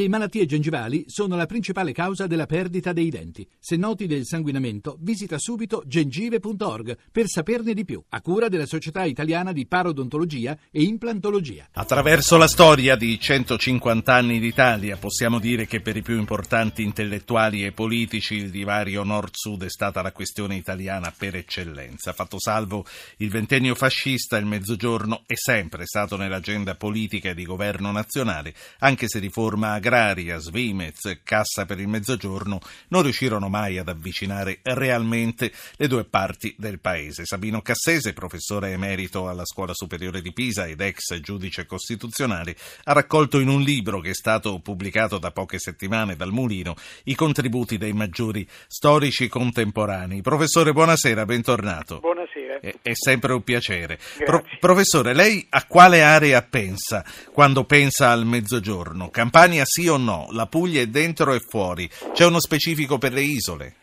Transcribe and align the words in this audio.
Le 0.00 0.08
malattie 0.08 0.46
gengivali 0.46 1.04
sono 1.08 1.36
la 1.36 1.44
principale 1.44 1.92
causa 1.92 2.26
della 2.26 2.46
perdita 2.46 2.94
dei 2.94 3.10
denti. 3.10 3.46
Se 3.58 3.76
noti 3.76 4.06
del 4.06 4.24
sanguinamento, 4.24 4.96
visita 4.98 5.36
subito 5.38 5.82
gengive.org 5.84 6.96
per 7.12 7.26
saperne 7.26 7.74
di 7.74 7.84
più, 7.84 8.02
a 8.08 8.22
cura 8.22 8.48
della 8.48 8.64
Società 8.64 9.04
Italiana 9.04 9.52
di 9.52 9.66
Parodontologia 9.66 10.56
e 10.70 10.84
Implantologia. 10.84 11.68
Attraverso 11.72 12.38
la 12.38 12.48
storia 12.48 12.96
di 12.96 13.20
150 13.20 14.14
anni 14.14 14.40
d'Italia 14.40 14.96
possiamo 14.96 15.38
dire 15.38 15.66
che 15.66 15.82
per 15.82 15.98
i 15.98 16.02
più 16.02 16.16
importanti 16.16 16.82
intellettuali 16.82 17.66
e 17.66 17.72
politici 17.72 18.36
il 18.36 18.48
divario 18.48 19.02
nord-sud 19.04 19.64
è 19.64 19.68
stata 19.68 20.00
la 20.00 20.12
questione 20.12 20.56
italiana 20.56 21.12
per 21.14 21.36
eccellenza. 21.36 22.14
Fatto 22.14 22.40
salvo 22.40 22.86
il 23.18 23.28
ventennio 23.28 23.74
fascista, 23.74 24.38
il 24.38 24.46
mezzogiorno 24.46 25.24
è 25.26 25.34
sempre 25.34 25.84
stato 25.84 26.16
nell'agenda 26.16 26.74
politica 26.74 27.28
e 27.28 27.34
di 27.34 27.44
governo 27.44 27.92
nazionale, 27.92 28.54
anche 28.78 29.06
se 29.06 29.18
riforma 29.18 29.72
agraria 29.72 29.88
agraria, 29.90 30.38
Svimez, 30.38 31.20
Cassa 31.24 31.66
per 31.66 31.80
il 31.80 31.88
Mezzogiorno 31.88 32.60
non 32.88 33.02
riuscirono 33.02 33.48
mai 33.48 33.76
ad 33.76 33.88
avvicinare 33.88 34.60
realmente 34.62 35.52
le 35.76 35.88
due 35.88 36.04
parti 36.04 36.54
del 36.56 36.78
paese. 36.78 37.24
Sabino 37.24 37.60
Cassese, 37.60 38.12
professore 38.12 38.70
emerito 38.70 39.28
alla 39.28 39.44
Scuola 39.44 39.74
Superiore 39.74 40.22
di 40.22 40.32
Pisa 40.32 40.66
ed 40.66 40.80
ex 40.80 41.18
giudice 41.18 41.66
costituzionale, 41.66 42.54
ha 42.84 42.92
raccolto 42.92 43.40
in 43.40 43.48
un 43.48 43.62
libro 43.62 43.98
che 44.00 44.10
è 44.10 44.14
stato 44.14 44.60
pubblicato 44.60 45.18
da 45.18 45.32
poche 45.32 45.58
settimane 45.58 46.14
dal 46.14 46.30
Mulino 46.30 46.76
i 47.04 47.16
contributi 47.16 47.76
dei 47.76 47.92
maggiori 47.92 48.48
storici 48.68 49.26
contemporanei. 49.26 50.20
Professore, 50.20 50.72
buonasera, 50.72 51.24
bentornato. 51.24 51.98
Buonasera. 51.98 52.39
È, 52.58 52.74
è 52.82 52.92
sempre 52.94 53.32
un 53.32 53.42
piacere. 53.42 53.98
Pro, 54.24 54.44
professore, 54.58 55.14
lei 55.14 55.46
a 55.50 55.64
quale 55.66 56.02
area 56.02 56.42
pensa 56.42 57.04
quando 57.32 57.64
pensa 57.64 58.10
al 58.10 58.24
Mezzogiorno? 58.24 59.10
Campania 59.10 59.64
sì 59.64 59.86
o 59.88 59.96
no? 59.96 60.28
La 60.32 60.46
Puglia 60.46 60.80
è 60.80 60.86
dentro 60.86 61.34
e 61.34 61.40
fuori? 61.40 61.88
C'è 62.12 62.24
uno 62.24 62.40
specifico 62.40 62.98
per 62.98 63.12
le 63.12 63.20
isole? 63.20 63.74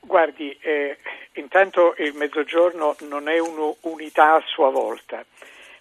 Guardi, 0.00 0.56
eh, 0.60 0.98
intanto 1.34 1.94
il 1.98 2.14
Mezzogiorno 2.14 2.96
non 3.08 3.28
è 3.28 3.38
un'unità 3.38 4.34
a 4.34 4.42
sua 4.46 4.70
volta, 4.70 5.24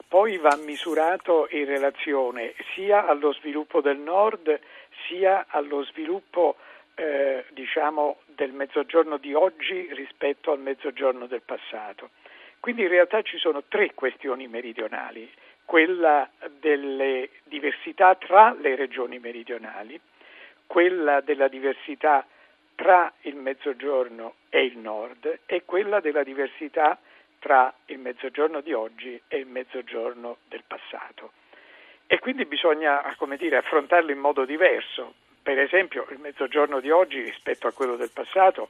poi 0.08 0.38
va 0.38 0.58
misurato 0.64 1.48
in 1.52 1.66
relazione 1.66 2.54
sia 2.74 3.06
allo 3.06 3.34
sviluppo 3.34 3.82
del 3.82 3.98
nord 3.98 4.60
sia 5.08 5.46
allo 5.50 5.84
sviluppo 5.84 6.56
eh, 6.96 7.46
diciamo, 7.52 8.20
del 8.26 8.52
Mezzogiorno 8.52 9.18
di 9.18 9.34
oggi 9.34 9.88
rispetto 9.94 10.52
al 10.52 10.60
Mezzogiorno 10.60 11.28
del 11.28 11.42
passato. 11.42 12.12
Quindi 12.60 12.84
in 12.84 12.88
realtà 12.88 13.22
ci 13.22 13.38
sono 13.38 13.64
tre 13.68 13.94
questioni 13.94 14.48
meridionali 14.48 15.30
quella 15.66 16.30
delle 16.60 17.30
diversità 17.44 18.16
tra 18.16 18.56
le 18.60 18.76
regioni 18.76 19.20
meridionali, 19.20 20.00
quella 20.68 21.22
della 21.22 21.48
diversità 21.48 22.26
tra 22.76 23.12
il 23.22 23.36
mezzogiorno 23.36 24.36
e 24.50 24.64
il 24.64 24.78
nord 24.78 25.40
e 25.46 25.64
quella 25.66 26.00
della 26.00 26.24
diversità 26.24 26.98
tra 27.40 27.74
il 27.88 28.00
mezzogiorno 28.00 28.62
di 28.62 28.74
oggi 28.74 29.20
e 29.28 29.38
il 29.38 29.48
mezzogiorno 29.48 30.38
del 30.48 30.64
passato. 30.66 31.32
E 32.08 32.20
quindi 32.20 32.46
bisogna, 32.46 33.02
come 33.18 33.38
dire, 33.38 33.58
affrontarlo 33.58 34.12
in 34.12 34.20
modo 34.20 34.46
diverso. 34.46 35.16
Per 35.46 35.60
esempio, 35.60 36.08
il 36.10 36.18
mezzogiorno 36.18 36.80
di 36.80 36.90
oggi 36.90 37.22
rispetto 37.22 37.68
a 37.68 37.72
quello 37.72 37.96
del 37.98 38.10
passato 38.12 38.70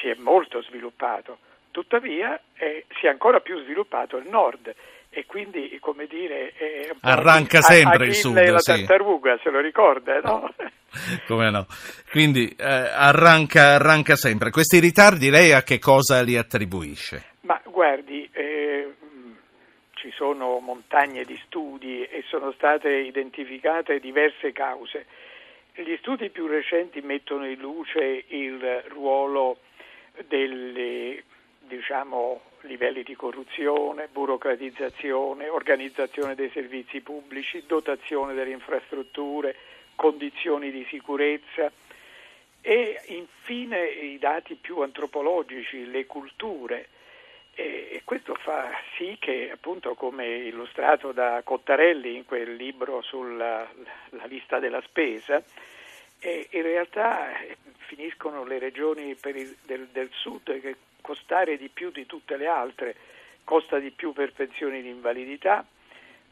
si 0.00 0.08
è 0.08 0.16
molto 0.18 0.60
sviluppato, 0.60 1.38
tuttavia 1.70 2.36
eh, 2.56 2.84
si 2.98 3.06
è 3.06 3.10
ancora 3.10 3.38
più 3.38 3.62
sviluppato 3.62 4.16
il 4.16 4.28
nord 4.28 4.74
e 5.08 5.24
quindi 5.26 5.78
come 5.80 6.06
dire 6.06 6.52
arranca 7.02 7.60
sempre 7.60 8.06
il 8.06 8.14
sud 8.14 8.34
la 8.34 8.58
sì. 8.58 8.72
tartaruga 8.72 9.38
se 9.40 9.50
lo 9.50 9.60
ricorda 9.60 10.18
no? 10.20 10.52
come 11.26 11.50
no 11.50 11.66
quindi 12.10 12.48
eh, 12.56 12.64
arranca, 12.64 13.74
arranca, 13.74 14.16
sempre 14.16 14.50
questi 14.50 14.80
ritardi 14.80 15.30
lei 15.30 15.52
a 15.52 15.62
che 15.62 15.78
cosa 15.78 16.22
li 16.22 16.36
attribuisce? 16.36 17.24
ma 17.42 17.60
guardi 17.64 18.28
eh, 18.32 18.94
ci 19.94 20.10
sono 20.12 20.58
montagne 20.58 21.24
di 21.24 21.40
studi 21.44 22.02
e 22.04 22.24
sono 22.28 22.52
state 22.52 22.88
identificate 22.88 24.00
diverse 24.00 24.52
cause 24.52 25.06
gli 25.82 25.96
studi 25.98 26.30
più 26.30 26.46
recenti 26.46 27.00
mettono 27.00 27.46
in 27.46 27.58
luce 27.58 28.24
il 28.28 28.84
ruolo 28.88 29.58
delle 30.26 31.22
diciamo, 31.70 32.40
livelli 32.62 33.02
di 33.02 33.14
corruzione, 33.14 34.08
burocratizzazione, 34.10 35.48
organizzazione 35.48 36.34
dei 36.34 36.50
servizi 36.50 37.00
pubblici, 37.00 37.64
dotazione 37.66 38.34
delle 38.34 38.50
infrastrutture, 38.50 39.56
condizioni 39.94 40.70
di 40.70 40.84
sicurezza 40.88 41.70
e 42.60 43.00
infine 43.06 43.86
i 43.86 44.18
dati 44.18 44.56
più 44.56 44.80
antropologici, 44.80 45.90
le 45.90 46.06
culture. 46.06 46.88
E 47.54 48.02
questo 48.04 48.34
fa 48.34 48.70
sì 48.96 49.16
che, 49.18 49.50
appunto, 49.52 49.94
come 49.94 50.26
illustrato 50.26 51.12
da 51.12 51.42
Cottarelli 51.44 52.16
in 52.16 52.24
quel 52.24 52.54
libro 52.54 53.02
sulla 53.02 53.68
lista 54.26 54.58
della 54.58 54.80
spesa, 54.82 55.42
in 56.22 56.62
realtà 56.62 57.38
eh, 57.40 57.56
finiscono 57.78 58.44
le 58.44 58.58
regioni 58.58 59.10
il, 59.10 59.56
del, 59.64 59.88
del 59.88 60.10
sud 60.12 60.60
che 60.60 60.76
costare 61.00 61.56
di 61.56 61.68
più 61.68 61.90
di 61.90 62.06
tutte 62.06 62.36
le 62.36 62.46
altre, 62.46 62.94
costa 63.44 63.78
di 63.78 63.90
più 63.90 64.12
per 64.12 64.32
pensioni 64.32 64.82
di 64.82 64.88
invalidità, 64.88 65.64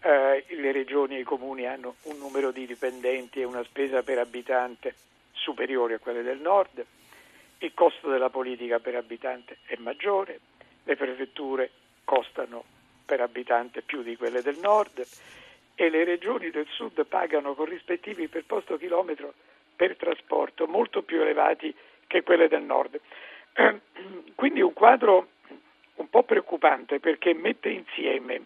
eh, 0.01 0.45
le 0.47 0.73
regioni 0.73 1.17
e 1.17 1.21
i 1.21 1.25
comuni 1.25 1.67
hanno 1.67 1.97
un 2.05 2.19
numero 2.19 2.51
di 2.51 2.67
dipendenti 2.67 3.41
e 3.41 3.45
una 3.45 3.65
spesa 3.65 4.03
per 4.03 4.19
abitante 4.19 4.95
superiore 5.33 5.95
a 5.95 5.99
quelle 5.99 6.23
del 6.23 6.39
nord, 6.39 6.85
il 7.59 7.75
costo 7.75 8.09
della 8.09 8.31
politica 8.31 8.79
per 8.79 8.95
abitante 8.95 9.59
è 9.65 9.77
maggiore, 9.79 10.39
le 10.89 10.97
prefetture 10.97 11.71
costano 12.03 12.65
per 13.05 13.21
abitante 13.21 13.83
più 13.83 14.03
di 14.03 14.17
quelle 14.17 14.41
del 14.41 14.57
nord 14.57 15.07
e 15.75 15.91
le 15.91 16.03
regioni 16.05 16.49
del 16.51 16.67
sud 16.71 17.05
pagano 17.05 17.53
corrispettivi 17.55 18.29
per 18.29 18.45
posto 18.47 18.79
chilometro 18.79 19.35
per 19.77 19.97
trasporto 19.97 20.67
molto 20.67 21.03
più 21.03 21.21
elevati 21.21 21.75
che 22.07 22.23
quelle 22.23 22.49
del 22.49 22.63
nord. 22.63 22.99
Quindi 24.35 24.63
un 24.63 24.73
quadro 24.73 25.29
un 25.97 26.09
po' 26.09 26.23
preoccupante 26.23 27.01
perché 27.01 27.35
mette 27.35 27.69
insieme, 27.69 28.45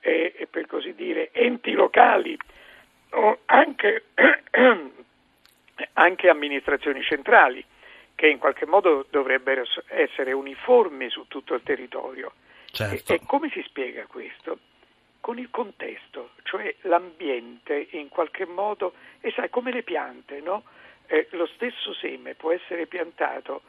eh, 0.00 0.46
per 0.50 0.66
così 0.66 0.94
dire, 0.94 1.30
enti 1.32 1.72
locali, 1.72 2.36
o 3.12 3.38
anche, 3.46 4.04
anche 5.94 6.28
amministrazioni 6.28 7.02
centrali, 7.02 7.64
che 8.20 8.28
in 8.28 8.36
qualche 8.36 8.66
modo 8.66 9.06
dovrebbero 9.08 9.64
essere 9.86 10.32
uniformi 10.32 11.08
su 11.08 11.26
tutto 11.26 11.54
il 11.54 11.62
territorio. 11.62 12.34
Certo. 12.70 13.14
E, 13.14 13.16
e 13.16 13.20
come 13.24 13.48
si 13.48 13.62
spiega 13.62 14.04
questo? 14.04 14.58
Con 15.20 15.38
il 15.38 15.48
contesto, 15.48 16.32
cioè 16.42 16.74
l'ambiente 16.82 17.88
in 17.92 18.10
qualche 18.10 18.44
modo, 18.44 18.92
e 19.22 19.32
sai 19.32 19.48
come 19.48 19.72
le 19.72 19.82
piante, 19.82 20.40
no? 20.40 20.64
eh, 21.06 21.28
lo 21.30 21.46
stesso 21.46 21.94
seme 21.94 22.34
può 22.34 22.52
essere 22.52 22.84
piantato 22.84 23.62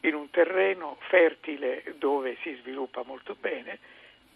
in 0.00 0.12
un 0.12 0.28
terreno 0.28 0.98
fertile 1.08 1.82
dove 1.96 2.36
si 2.42 2.54
sviluppa 2.60 3.04
molto 3.06 3.34
bene 3.40 3.78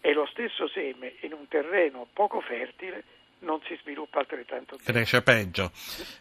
e 0.01 0.15
lo 0.15 0.25
stesso 0.25 0.67
seme 0.69 1.17
in 1.21 1.35
un 1.35 1.47
terreno 1.47 2.07
poco 2.11 2.41
fertile 2.41 3.05
non 3.41 3.61
si 3.67 3.79
sviluppa 3.83 4.21
altrettanto 4.21 4.77
bene. 4.77 4.99
Cresce 4.99 5.23
peggio, 5.23 5.71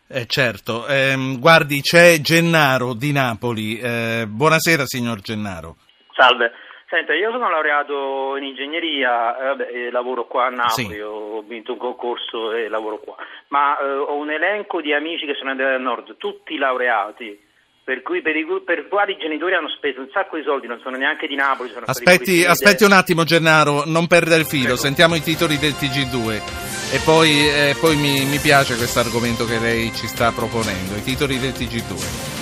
eh, 0.07 0.25
certo. 0.25 0.85
Eh, 0.87 1.35
guardi, 1.39 1.81
c'è 1.81 2.19
Gennaro 2.19 2.93
di 2.93 3.11
Napoli. 3.11 3.79
Eh, 3.79 4.25
buonasera 4.27 4.85
signor 4.85 5.21
Gennaro. 5.21 5.77
Salve. 6.13 6.51
Senta, 6.89 7.13
io 7.13 7.31
sono 7.31 7.49
laureato 7.49 8.37
in 8.37 8.45
ingegneria, 8.45 9.37
eh, 9.37 9.45
vabbè, 9.47 9.91
lavoro 9.91 10.25
qua 10.25 10.45
a 10.45 10.49
Napoli, 10.49 10.93
sì. 10.93 10.99
ho 11.01 11.41
vinto 11.41 11.73
un 11.73 11.77
concorso 11.77 12.53
e 12.53 12.69
lavoro 12.69 12.99
qua, 12.99 13.15
ma 13.49 13.77
eh, 13.77 13.85
ho 13.85 14.15
un 14.15 14.31
elenco 14.31 14.79
di 14.79 14.93
amici 14.93 15.25
che 15.25 15.33
sono 15.35 15.49
andati 15.49 15.73
al 15.73 15.81
nord, 15.81 16.15
tutti 16.15 16.57
laureati, 16.57 17.37
per 17.83 18.01
cui 18.03 18.21
per 18.21 18.37
i, 18.37 18.45
per 18.63 18.87
quali 18.87 19.11
i 19.11 19.17
genitori 19.17 19.55
hanno 19.55 19.67
speso 19.67 19.99
un 19.99 20.09
sacco 20.13 20.37
di 20.37 20.43
soldi, 20.43 20.67
non 20.67 20.79
sono 20.79 20.95
neanche 20.95 21.27
di 21.27 21.35
Napoli. 21.35 21.73
aspetti, 21.85 22.45
aspetti 22.45 22.85
un 22.85 22.93
attimo 22.93 23.25
Gennaro, 23.25 23.83
non 23.85 24.07
perdere 24.07 24.39
il 24.39 24.45
filo, 24.45 24.63
Prego. 24.63 24.79
sentiamo 24.79 25.15
i 25.15 25.21
titoli 25.21 25.57
del 25.57 25.73
TG2 25.73 26.76
e 26.89 26.99
poi, 26.99 27.49
eh, 27.49 27.75
poi 27.79 27.97
mi, 27.97 28.23
mi 28.25 28.39
piace 28.39 28.75
questo 28.77 28.99
argomento 28.99 29.45
che 29.45 29.59
lei 29.59 29.93
ci 29.93 30.07
sta 30.07 30.31
proponendo, 30.31 30.95
i 30.95 31.03
titoli 31.03 31.39
del 31.39 31.51
TG2. 31.51 32.35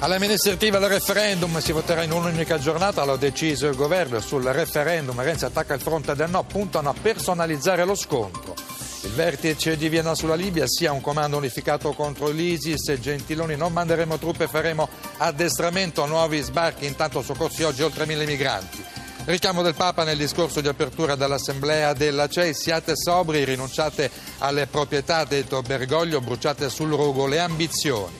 Alle 0.00 0.16
amministrative 0.16 0.76
al 0.76 0.84
referendum 0.84 1.58
si 1.58 1.72
voterà 1.72 2.02
in 2.02 2.12
un'unica 2.12 2.58
giornata, 2.58 3.04
l'ha 3.04 3.16
deciso 3.16 3.66
il 3.66 3.74
governo 3.74 4.20
sul 4.20 4.44
referendum. 4.44 5.20
Renzi 5.22 5.46
attacca 5.46 5.72
il 5.72 5.80
fronte 5.80 6.14
del 6.14 6.28
no, 6.28 6.44
puntano 6.44 6.90
a 6.90 6.94
personalizzare 7.00 7.84
lo 7.84 7.94
scontro. 7.94 8.54
Il 9.02 9.12
vertice 9.12 9.76
di 9.76 9.88
Vienna 9.88 10.14
sulla 10.14 10.34
Libia 10.34 10.66
sia 10.66 10.92
un 10.92 11.00
comando 11.00 11.38
unificato 11.38 11.92
contro 11.92 12.28
l'ISIS 12.28 12.98
Gentiloni 13.00 13.56
non 13.56 13.72
manderemo 13.72 14.18
truppe, 14.18 14.48
faremo 14.48 14.88
addestramento, 15.16 16.04
nuovi 16.06 16.40
sbarchi, 16.40 16.86
intanto 16.86 17.22
soccorsi 17.22 17.62
oggi 17.62 17.82
oltre 17.82 18.04
mille 18.04 18.26
migranti. 18.26 18.95
Richiamo 19.26 19.62
del 19.62 19.74
Papa 19.74 20.04
nel 20.04 20.16
discorso 20.16 20.60
di 20.60 20.68
apertura 20.68 21.16
dell'Assemblea 21.16 21.94
della 21.94 22.28
CEI, 22.28 22.54
siate 22.54 22.92
sobri, 22.94 23.42
rinunciate 23.44 24.08
alle 24.38 24.68
proprietà, 24.68 25.24
detto 25.24 25.62
Bergoglio, 25.62 26.20
bruciate 26.20 26.70
sul 26.70 26.90
rogo 26.90 27.26
le 27.26 27.40
ambizioni. 27.40 28.14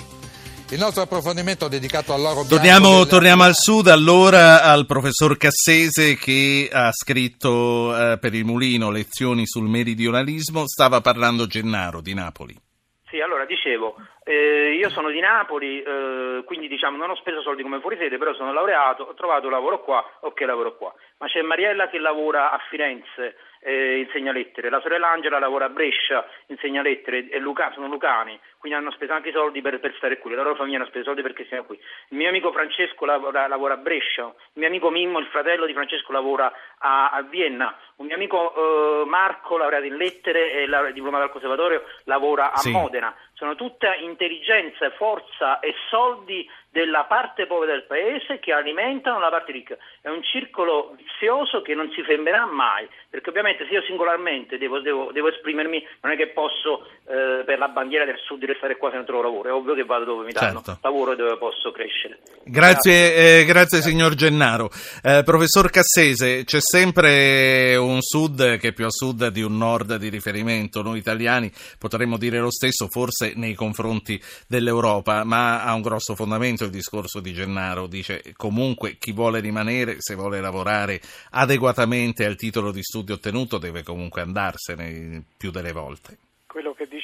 Il 0.71 0.81
nostro 0.81 1.03
approfondimento 1.03 1.69
dedicato 1.69 2.13
all'oro 2.13 2.43
torniamo, 2.43 2.91
delle... 2.95 3.07
torniamo 3.07 3.45
al 3.45 3.55
sud, 3.55 3.87
allora 3.87 4.65
al 4.65 4.85
professor 4.85 5.37
Cassese 5.37 6.17
che 6.17 6.69
ha 6.73 6.91
scritto 6.91 7.97
eh, 7.97 8.19
per 8.19 8.35
il 8.35 8.45
Mulino 8.45 8.91
lezioni 8.91 9.47
sul 9.47 9.69
meridionalismo, 9.69 10.67
stava 10.67 11.01
parlando 11.01 11.47
Gennaro 11.47 12.01
di 12.01 12.15
Napoli. 12.15 12.66
Sì, 13.09 13.21
allora 13.21 13.45
dicevo, 13.45 13.95
eh, 14.25 14.75
io 14.75 14.91
sono 14.91 15.11
di 15.11 15.21
Napoli, 15.21 15.81
eh, 15.81 16.43
quindi 16.45 16.67
diciamo 16.67 16.97
non 16.97 17.11
ho 17.11 17.15
speso 17.15 17.41
soldi 17.41 17.63
come 17.63 17.79
fuori 17.79 17.97
sede, 17.97 18.19
però 18.19 18.35
sono 18.35 18.53
laureato, 18.53 19.05
ho 19.05 19.15
trovato 19.15 19.49
lavoro 19.49 19.81
qua, 19.85 20.05
ok 20.23 20.41
lavoro 20.41 20.77
qua. 20.77 20.93
Ma 21.19 21.29
c'è 21.29 21.41
Mariella 21.43 21.89
che 21.89 21.99
lavora 21.99 22.51
a 22.51 22.59
Firenze, 22.69 23.37
eh, 23.61 23.99
insegna 23.99 24.33
lettere, 24.33 24.71
la 24.71 24.81
sorella 24.81 25.09
Angela 25.09 25.39
lavora 25.39 25.67
a 25.67 25.69
Brescia, 25.69 26.27
insegna 26.49 26.83
lettere, 26.83 27.29
e 27.29 27.39
Luca, 27.39 27.71
sono 27.75 27.87
lucani, 27.87 28.37
quindi 28.67 28.75
hanno 28.75 28.91
speso 28.91 29.13
anche 29.13 29.29
i 29.29 29.33
soldi 29.33 29.61
per, 29.61 29.79
per, 29.79 29.95
stare 29.97 30.19
qui, 30.19 30.35
la 30.35 30.43
loro 30.43 30.57
famiglia 30.57 30.79
hanno 30.79 30.87
speso 30.87 31.05
soldi 31.05 31.23
perché 31.23 31.47
siamo 31.47 31.63
qui. 31.65 31.79
Il 32.09 32.17
mio 32.17 32.29
amico 32.29 32.51
Francesco 32.51 33.05
lavora, 33.05 33.47
lavora 33.47 33.75
a 33.75 33.77
Brescia, 33.77 34.25
il 34.25 34.33
mio 34.55 34.67
amico 34.67 34.91
Mimmo, 34.91 35.21
il 35.21 35.27
fratello 35.27 35.67
di 35.67 35.73
Francesco, 35.73 36.11
lavora 36.11 36.53
a, 36.79 37.11
a 37.11 37.23
Vienna, 37.23 37.77
un 37.97 38.07
mio 38.07 38.17
amico 38.17 38.55
eh, 38.55 39.07
Marco, 39.07 39.57
laureato 39.57 39.85
in 39.85 39.95
lettere 39.95 40.65
e 40.65 40.93
diplomato 40.93 41.25
al 41.25 41.31
conservatorio, 41.31 41.85
lavora 42.05 42.51
a 42.51 42.57
sì. 42.57 42.73
Modena. 42.73 43.15
Sono 43.35 43.55
tutta 43.55 43.95
intelligenza, 43.95 44.91
forza 44.91 45.61
e 45.61 45.75
soldi 45.89 46.49
della 46.77 47.05
parte 47.05 47.47
povera 47.47 47.73
del 47.73 47.85
paese 47.85 48.39
che 48.39 48.53
alimentano 48.53 49.19
la 49.19 49.31
parte 49.31 49.51
ricca. 49.51 49.79
È 50.03 50.09
un 50.09 50.23
circolo 50.23 50.95
vizioso 50.95 51.63
che 51.63 51.75
non 51.75 51.91
si 51.93 52.03
fermerà 52.03 52.45
mai, 52.45 52.87
perché 53.09 53.31
ovviamente 53.31 53.65
se 53.67 53.73
io 53.73 53.83
singolarmente 53.83 54.59
devo, 54.59 54.81
devo, 54.81 55.11
devo 55.11 55.29
esprimermi, 55.29 55.87
non 56.03 56.13
è 56.13 56.17
che 56.17 56.29
posso 56.29 56.87
eh, 57.09 57.45
per 57.47 57.59
la 57.59 57.69
bandiera 57.69 58.05
del 58.05 58.19
sud 58.19 58.43
restare 58.57 58.77
qua 58.77 58.91
se 58.91 58.97
non 58.97 59.05
trovo 59.05 59.23
lavoro, 59.23 59.49
è 59.49 59.53
ovvio 59.53 59.75
che 59.75 59.85
vado 59.85 60.05
dove 60.05 60.25
mi 60.25 60.33
danno 60.33 60.63
certo. 60.63 60.79
lavoro 60.83 61.13
e 61.13 61.17
dove 61.17 61.37
posso 61.37 61.71
crescere. 61.71 62.19
Grazie, 62.43 63.11
grazie. 63.11 63.41
Eh, 63.41 63.45
grazie 63.45 63.83
signor 63.83 64.15
Gennaro. 64.15 64.71
Eh, 65.03 65.23
professor 65.25 65.71
Cassese, 65.71 66.45
c'è 66.45 66.61
sempre 66.61 67.77
un 67.77 68.01
sud 68.01 68.59
che 68.59 68.69
è 68.69 68.73
più 68.73 68.87
a 68.87 68.91
sud 68.91 69.29
di 69.29 69.43
un 69.43 69.57
nord 69.57 69.97
di 69.97 70.09
riferimento, 70.09 70.83
noi 70.83 70.99
italiani 70.99 71.53
potremmo 71.79 72.17
dire 72.17 72.39
lo 72.39 72.51
stesso 72.51 72.89
forse 72.89 73.33
nei 73.37 73.55
confronti 73.55 74.21
dell'Europa, 74.49 75.25
ma 75.25 75.63
ha 75.63 75.75
un 75.75 75.83
grosso 75.83 76.15
fondamento 76.15 76.65
il 76.65 76.71
discorso 76.71 77.21
di 77.21 77.33
Gennaro, 77.33 77.87
dice 77.87 78.23
comunque 78.37 78.97
chi 78.99 79.13
vuole 79.13 79.41
rimanere, 79.41 79.97
se 79.99 80.15
vuole 80.15 80.41
lavorare 80.41 81.01
adeguatamente 81.31 82.25
al 82.25 82.37
titolo 82.37 82.73
di 82.73 82.83
studio 82.83 83.15
ottenuto, 83.15 83.59
deve 83.59 83.83
comunque 83.83 84.23
andarsene 84.23 85.23
più 85.37 85.51
delle 85.51 85.73
volte. 85.73 86.19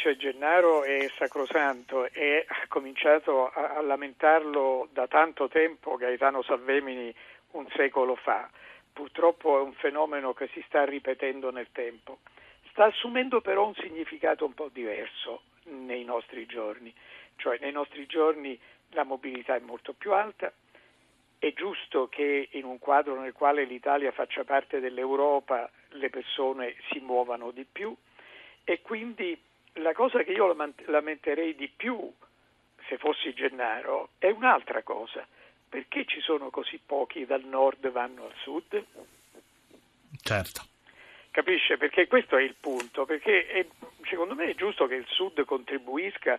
Dice 0.02 0.16
Gennaro 0.16 0.82
è 0.82 1.08
sacrosanto 1.16 2.08
e 2.10 2.44
ha 2.44 2.66
cominciato 2.66 3.48
a, 3.48 3.76
a 3.76 3.82
lamentarlo 3.82 4.88
da 4.90 5.06
tanto 5.06 5.46
tempo 5.46 5.94
Gaetano 5.94 6.42
Salvemini 6.42 7.14
un 7.52 7.68
secolo 7.76 8.16
fa. 8.16 8.50
Purtroppo 8.92 9.60
è 9.60 9.62
un 9.62 9.74
fenomeno 9.74 10.32
che 10.32 10.48
si 10.48 10.60
sta 10.66 10.84
ripetendo 10.84 11.52
nel 11.52 11.68
tempo. 11.70 12.18
Sta 12.70 12.86
assumendo 12.86 13.40
però 13.40 13.64
un 13.64 13.76
significato 13.76 14.44
un 14.44 14.54
po' 14.54 14.70
diverso 14.72 15.42
nei 15.66 16.02
nostri 16.02 16.46
giorni, 16.46 16.92
cioè 17.36 17.58
nei 17.60 17.70
nostri 17.70 18.04
giorni 18.06 18.58
la 18.94 19.04
mobilità 19.04 19.54
è 19.54 19.60
molto 19.60 19.92
più 19.92 20.14
alta, 20.14 20.52
è 21.38 21.52
giusto 21.52 22.08
che 22.08 22.48
in 22.50 22.64
un 22.64 22.80
quadro 22.80 23.20
nel 23.20 23.34
quale 23.34 23.62
l'Italia 23.62 24.10
faccia 24.10 24.42
parte 24.42 24.80
dell'Europa 24.80 25.70
le 25.90 26.10
persone 26.10 26.74
si 26.90 26.98
muovano 26.98 27.52
di 27.52 27.64
più 27.70 27.94
e 28.64 28.80
quindi 28.80 29.50
la 29.74 29.92
cosa 29.92 30.22
che 30.22 30.32
io 30.32 30.54
lamenterei 30.86 31.54
di 31.54 31.68
più 31.68 32.12
se 32.88 32.98
fossi 32.98 33.32
Gennaro 33.32 34.10
è 34.18 34.28
un'altra 34.28 34.82
cosa. 34.82 35.26
Perché 35.68 36.04
ci 36.04 36.20
sono 36.20 36.50
così 36.50 36.78
pochi 36.84 37.24
dal 37.24 37.44
nord 37.44 37.90
vanno 37.90 38.26
al 38.26 38.34
sud? 38.42 38.84
Certo. 40.20 40.60
Capisce? 41.30 41.78
Perché 41.78 42.06
questo 42.06 42.36
è 42.36 42.42
il 42.42 42.54
punto, 42.60 43.06
perché 43.06 43.46
è, 43.46 43.66
secondo 44.06 44.34
me 44.34 44.50
è 44.50 44.54
giusto 44.54 44.86
che 44.86 44.96
il 44.96 45.06
sud 45.08 45.42
contribuisca 45.46 46.38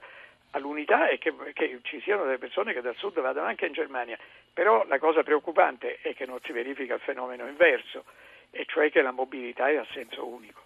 all'unità 0.52 1.10
e 1.10 1.18
che, 1.18 1.34
che, 1.54 1.80
ci 1.82 2.00
siano 2.02 2.26
delle 2.26 2.38
persone 2.38 2.74
che 2.74 2.82
dal 2.82 2.96
sud 2.96 3.20
vadano 3.20 3.48
anche 3.48 3.66
in 3.66 3.74
Germania, 3.74 4.20
però 4.54 4.86
la 4.86 5.00
cosa 5.00 5.24
preoccupante 5.24 5.98
è 6.02 6.14
che 6.14 6.28
non 6.28 6.40
si 6.44 6.52
verifica 6.52 6.94
il 6.94 7.02
fenomeno 7.02 7.48
inverso, 7.48 8.06
e 8.52 8.66
cioè 8.68 8.92
che 8.92 9.02
la 9.02 9.10
mobilità 9.10 9.68
è 9.68 9.78
a 9.78 9.88
senso 9.94 10.28
unico. 10.28 10.62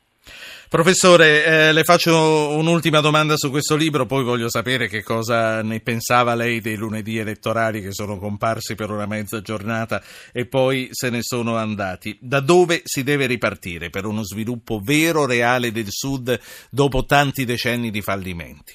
Professore, 0.70 1.46
eh, 1.46 1.72
le 1.72 1.84
faccio 1.84 2.50
un'ultima 2.58 3.00
domanda 3.00 3.38
su 3.38 3.50
questo 3.50 3.78
libro, 3.78 4.06
poi 4.06 4.26
voglio 4.26 4.50
sapere 4.50 4.88
che 4.88 5.02
cosa 5.02 5.64
ne 5.64 5.80
pensava 5.80 6.36
lei 6.36 6.60
dei 6.60 6.76
lunedì 6.76 7.18
elettorali 7.18 7.82
che 7.82 7.94
sono 7.94 8.18
comparsi 8.18 8.76
per 8.76 8.90
una 8.90 9.06
mezza 9.06 9.40
giornata 9.40 10.02
e 10.34 10.46
poi 10.46 10.90
se 10.92 11.10
ne 11.10 11.22
sono 11.22 11.56
andati. 11.56 12.18
Da 12.20 12.42
dove 12.42 12.82
si 12.84 13.04
deve 13.04 13.28
ripartire 13.28 13.90
per 13.90 14.06
uno 14.06 14.24
sviluppo 14.24 14.82
vero, 14.84 15.26
reale 15.26 15.72
del 15.72 15.88
Sud 15.88 16.38
dopo 16.70 17.06
tanti 17.06 17.46
decenni 17.46 17.90
di 17.90 18.02
fallimenti? 18.02 18.74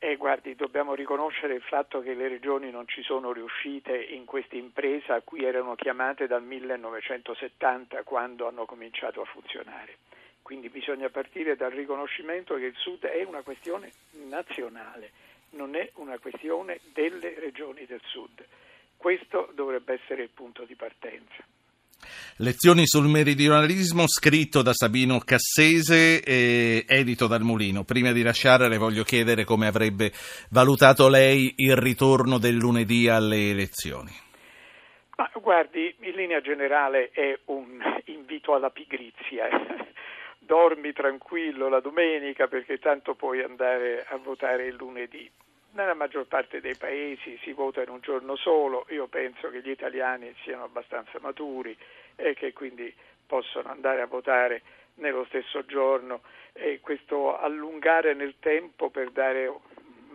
Eh, 0.00 0.16
guardi, 0.16 0.54
dobbiamo 0.54 0.94
riconoscere 0.94 1.54
il 1.54 1.62
fatto 1.68 2.00
che 2.00 2.14
le 2.14 2.28
regioni 2.28 2.70
non 2.70 2.86
ci 2.86 3.02
sono 3.02 3.32
riuscite 3.32 3.94
in 3.94 4.24
questa 4.24 4.56
impresa 4.56 5.16
a 5.16 5.20
cui 5.22 5.44
erano 5.44 5.74
chiamate 5.74 6.26
dal 6.26 6.42
1970 6.44 8.04
quando 8.04 8.48
hanno 8.48 8.64
cominciato 8.64 9.20
a 9.20 9.24
funzionare. 9.26 9.96
Quindi 10.48 10.70
bisogna 10.70 11.10
partire 11.10 11.56
dal 11.56 11.72
riconoscimento 11.72 12.54
che 12.54 12.64
il 12.64 12.74
Sud 12.74 13.04
è 13.04 13.22
una 13.22 13.42
questione 13.42 13.92
nazionale, 14.30 15.10
non 15.50 15.76
è 15.76 15.90
una 15.96 16.18
questione 16.18 16.80
delle 16.94 17.38
regioni 17.38 17.84
del 17.84 18.00
Sud. 18.06 18.46
Questo 18.96 19.52
dovrebbe 19.54 20.00
essere 20.02 20.22
il 20.22 20.30
punto 20.32 20.64
di 20.64 20.74
partenza. 20.74 21.44
Lezioni 22.38 22.86
sul 22.86 23.08
meridionalismo, 23.08 24.08
scritto 24.08 24.62
da 24.62 24.72
Sabino 24.72 25.18
Cassese 25.18 26.22
e 26.24 26.82
edito 26.88 27.26
dal 27.26 27.42
Mulino. 27.42 27.84
Prima 27.84 28.12
di 28.12 28.22
lasciare 28.22 28.70
le 28.70 28.78
voglio 28.78 29.02
chiedere 29.02 29.44
come 29.44 29.66
avrebbe 29.66 30.12
valutato 30.48 31.10
lei 31.10 31.52
il 31.56 31.76
ritorno 31.76 32.38
del 32.38 32.54
lunedì 32.54 33.06
alle 33.06 33.50
elezioni. 33.50 34.12
Ma 35.14 35.30
guardi, 35.42 35.94
in 36.00 36.12
linea 36.12 36.40
generale 36.40 37.10
è 37.10 37.38
un 37.48 37.82
invito 38.06 38.54
alla 38.54 38.70
pigrizia. 38.70 39.86
Dormi 40.48 40.94
tranquillo 40.94 41.68
la 41.68 41.80
domenica 41.80 42.46
perché 42.48 42.78
tanto 42.78 43.14
puoi 43.14 43.42
andare 43.42 44.06
a 44.08 44.16
votare 44.16 44.64
il 44.64 44.76
lunedì. 44.76 45.30
Nella 45.72 45.92
maggior 45.92 46.26
parte 46.26 46.62
dei 46.62 46.74
paesi 46.74 47.38
si 47.42 47.52
vota 47.52 47.82
in 47.82 47.90
un 47.90 48.00
giorno 48.00 48.34
solo, 48.34 48.86
io 48.88 49.08
penso 49.08 49.50
che 49.50 49.60
gli 49.60 49.68
italiani 49.68 50.34
siano 50.42 50.64
abbastanza 50.64 51.18
maturi 51.20 51.76
e 52.16 52.32
che 52.32 52.54
quindi 52.54 52.90
possono 53.26 53.68
andare 53.68 54.00
a 54.00 54.06
votare 54.06 54.62
nello 54.94 55.26
stesso 55.26 55.66
giorno 55.66 56.22
e 56.54 56.80
questo 56.80 57.38
allungare 57.38 58.14
nel 58.14 58.36
tempo 58.40 58.88
per 58.88 59.10
dare 59.10 59.52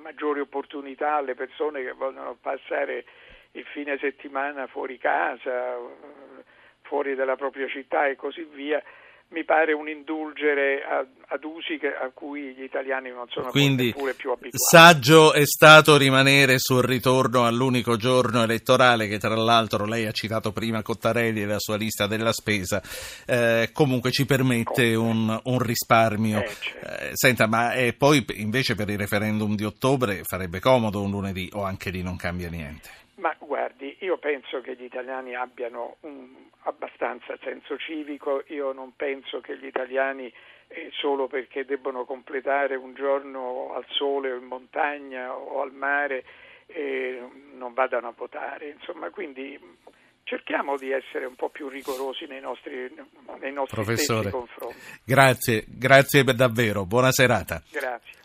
maggiori 0.02 0.40
opportunità 0.40 1.14
alle 1.14 1.36
persone 1.36 1.84
che 1.84 1.92
vogliono 1.92 2.36
passare 2.42 3.06
il 3.52 3.66
fine 3.66 4.00
settimana 4.00 4.66
fuori 4.66 4.98
casa, 4.98 5.78
fuori 6.82 7.14
dalla 7.14 7.36
propria 7.36 7.68
città 7.68 8.08
e 8.08 8.16
così 8.16 8.42
via, 8.52 8.82
mi 9.34 9.44
pare 9.44 9.74
un 9.74 9.90
indulgere 9.90 10.84
a, 10.84 11.06
ad 11.28 11.44
usi 11.44 11.78
che, 11.80 11.88
a 11.88 12.12
cui 12.14 12.54
gli 12.54 12.64
italiani 12.64 13.10
non 13.10 13.26
sono 13.30 13.50
Quindi, 13.50 13.92
pure 13.92 14.14
più 14.14 14.30
abituati. 14.30 14.58
Saggio 14.58 15.34
è 15.34 15.46
stato 15.46 15.98
rimanere 15.98 16.60
sul 16.60 16.84
ritorno 16.84 17.46
all'unico 17.46 17.98
giorno 17.98 18.44
elettorale 18.44 19.08
che 19.08 19.18
tra 19.18 19.36
l'altro 19.36 19.86
lei 19.86 20.06
ha 20.06 20.12
citato 20.12 20.52
prima 20.52 20.84
Cottarelli 20.84 21.42
e 21.42 21.46
la 21.46 21.60
sua 21.60 21.76
lista 21.76 22.06
della 22.06 22.32
spesa, 22.32 22.82
eh, 23.26 23.72
comunque 23.74 24.12
ci 24.12 24.26
permette 24.26 24.94
un, 24.94 25.40
un, 25.44 25.60
risparmio. 25.60 26.40
Eh, 26.40 26.48
certo. 26.60 27.04
eh, 27.04 27.10
senta, 27.14 27.48
ma 27.48 27.72
poi 27.98 28.24
invece 28.36 28.76
per 28.76 28.90
il 28.90 28.98
referendum 28.98 29.56
di 29.56 29.66
ottobre 29.66 30.22
farebbe 30.24 30.60
comodo 30.60 31.02
un 31.02 31.10
lunedì 31.10 31.50
o 31.54 31.64
anche 31.64 31.90
lì 31.90 32.04
non 32.04 32.16
cambia 32.16 32.50
niente? 32.50 33.02
Ma 33.16 33.36
guardi, 33.40 33.96
io 34.00 34.18
penso 34.18 34.62
che 34.62 34.76
gli 34.76 34.84
italiani 34.84 35.36
abbiano 35.36 35.98
un, 36.02 36.30
abbastanza 36.64 37.38
senso 37.44 37.78
civico, 37.78 38.44
io 38.48 38.72
non 38.72 38.96
penso 38.96 39.40
che 39.40 39.58
gli 39.58 39.66
italiani 39.66 40.34
eh, 40.68 40.90
solo 40.94 41.28
perché 41.28 41.64
debbono 41.64 42.06
completare 42.06 42.76
un 42.76 42.96
giorno 42.96 43.74
al 43.76 43.86
sole 43.90 44.32
o 44.32 44.38
in 44.38 44.46
montagna 44.46 45.32
o 45.32 45.62
al 45.62 45.72
mare 45.72 46.24
eh, 46.66 47.22
non 47.54 47.74
vadano 47.74 48.08
a 48.08 48.14
votare, 48.18 48.70
insomma, 48.70 49.10
quindi 49.12 49.60
cerchiamo 50.24 50.78
di 50.78 50.92
essere 50.92 51.26
un 51.26 51.36
po' 51.36 51.50
più 51.50 51.68
rigorosi 51.68 52.26
nei 52.26 52.42
nostri, 52.42 52.92
nei 53.40 53.54
nostri 53.54 53.76
Professore, 53.76 54.32
confronti. 54.32 54.76
Grazie, 55.06 55.66
grazie 55.68 56.24
davvero, 56.24 56.86
buona 56.86 57.12
serata. 57.12 57.62
Grazie. 57.70 58.22